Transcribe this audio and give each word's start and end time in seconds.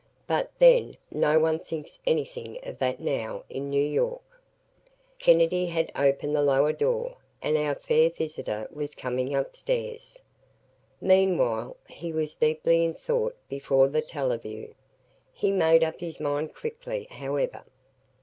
But, 0.25 0.51
then, 0.57 0.97
no 1.11 1.37
one 1.39 1.59
thinks 1.59 1.99
anything 2.07 2.57
of 2.63 2.79
that 2.79 2.99
now, 2.99 3.43
in 3.51 3.69
New 3.69 3.85
York. 3.85 4.23
Kennedy 5.19 5.67
had 5.67 5.91
opened 5.95 6.35
the 6.35 6.41
lower 6.41 6.73
door 6.73 7.17
and 7.39 7.55
our 7.55 7.75
fair 7.75 8.09
visitor 8.09 8.67
was 8.71 8.95
coming 8.95 9.35
upstairs. 9.35 10.19
Meanwhile 10.99 11.77
he 11.87 12.11
was 12.11 12.35
deeply 12.35 12.83
in 12.83 12.95
thought 12.95 13.37
before 13.47 13.89
the 13.89 14.01
"teleview." 14.01 14.73
He 15.31 15.51
made 15.51 15.83
up 15.83 15.99
his 15.99 16.19
mind 16.19 16.55
quickly, 16.55 17.03
however. 17.11 17.63